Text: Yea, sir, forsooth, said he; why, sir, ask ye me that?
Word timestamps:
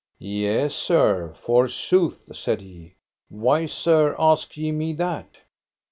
Yea, 0.17 0.67
sir, 0.67 1.31
forsooth, 1.43 2.23
said 2.35 2.59
he; 2.59 2.95
why, 3.29 3.67
sir, 3.67 4.15
ask 4.17 4.57
ye 4.57 4.71
me 4.71 4.93
that? 4.93 5.37